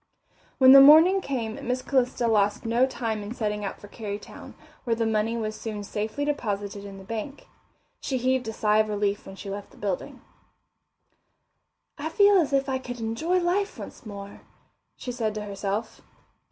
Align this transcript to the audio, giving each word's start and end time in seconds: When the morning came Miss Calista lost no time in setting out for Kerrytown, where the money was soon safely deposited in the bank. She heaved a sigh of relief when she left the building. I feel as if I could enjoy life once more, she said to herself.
When 0.57 0.71
the 0.71 0.81
morning 0.81 1.21
came 1.21 1.59
Miss 1.67 1.83
Calista 1.83 2.27
lost 2.27 2.65
no 2.65 2.87
time 2.87 3.21
in 3.21 3.35
setting 3.35 3.63
out 3.63 3.79
for 3.79 3.87
Kerrytown, 3.87 4.55
where 4.83 4.95
the 4.95 5.05
money 5.05 5.37
was 5.37 5.53
soon 5.53 5.83
safely 5.83 6.25
deposited 6.25 6.85
in 6.85 6.97
the 6.97 7.03
bank. 7.03 7.47
She 7.99 8.17
heaved 8.17 8.47
a 8.47 8.51
sigh 8.51 8.79
of 8.79 8.89
relief 8.89 9.27
when 9.27 9.35
she 9.35 9.51
left 9.51 9.69
the 9.69 9.77
building. 9.77 10.21
I 11.99 12.09
feel 12.09 12.37
as 12.39 12.51
if 12.51 12.67
I 12.67 12.79
could 12.79 12.99
enjoy 12.99 13.37
life 13.41 13.77
once 13.77 14.03
more, 14.03 14.41
she 14.97 15.11
said 15.11 15.35
to 15.35 15.43
herself. 15.43 16.01